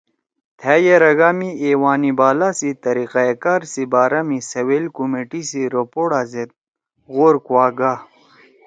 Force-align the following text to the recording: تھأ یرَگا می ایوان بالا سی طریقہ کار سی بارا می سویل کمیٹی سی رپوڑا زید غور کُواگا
تھأ 0.59 0.73
یرَگا 0.85 1.29
می 1.37 1.49
ایوان 1.65 2.03
بالا 2.19 2.49
سی 2.59 2.69
طریقہ 2.83 3.23
کار 3.43 3.61
سی 3.71 3.83
بارا 3.93 4.21
می 4.27 4.37
سویل 4.51 4.85
کمیٹی 4.97 5.41
سی 5.49 5.61
رپوڑا 5.75 6.21
زید 6.31 6.49
غور 7.13 7.35
کُواگا 7.45 7.93